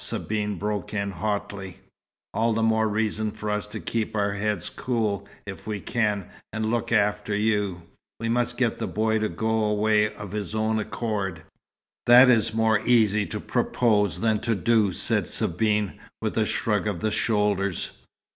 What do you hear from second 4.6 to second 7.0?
cool if we can, and look